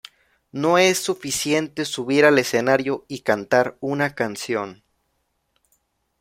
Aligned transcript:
No 0.51 0.79
es 0.79 0.97
suficiente 0.97 1.85
subir 1.85 2.25
al 2.25 2.39
escenario 2.39 3.05
y 3.07 3.19
cantar 3.19 3.77
una 3.81 4.15
canción. 4.15 4.83